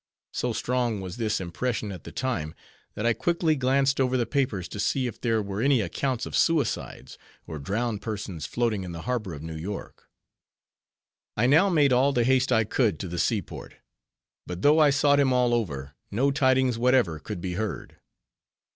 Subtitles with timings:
[0.33, 2.55] So strong was this impression at the time,
[2.95, 6.35] that I quickly glanced over the papers to see if there were any accounts of
[6.35, 10.09] suicides, or drowned persons floating in the harbor of New York.
[11.37, 13.75] I now made all the haste I could to the seaport,
[14.47, 17.97] but though I sought him all over, no tidings whatever could be heard.